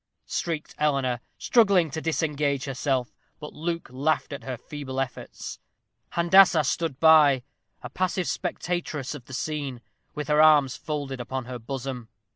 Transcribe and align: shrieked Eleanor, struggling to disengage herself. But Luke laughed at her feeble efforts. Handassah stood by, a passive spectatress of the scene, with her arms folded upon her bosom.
shrieked 0.25 0.73
Eleanor, 0.79 1.19
struggling 1.37 1.91
to 1.91 2.01
disengage 2.01 2.65
herself. 2.65 3.13
But 3.39 3.53
Luke 3.53 3.87
laughed 3.91 4.33
at 4.33 4.43
her 4.45 4.57
feeble 4.57 4.99
efforts. 4.99 5.59
Handassah 6.13 6.63
stood 6.63 6.99
by, 6.99 7.43
a 7.83 7.89
passive 7.91 8.25
spectatress 8.27 9.13
of 9.13 9.25
the 9.25 9.33
scene, 9.33 9.79
with 10.15 10.27
her 10.27 10.41
arms 10.41 10.75
folded 10.75 11.21
upon 11.21 11.45
her 11.45 11.59
bosom. 11.59 12.09